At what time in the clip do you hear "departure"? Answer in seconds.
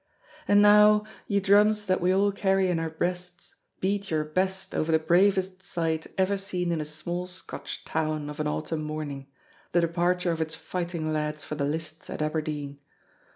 9.81-10.31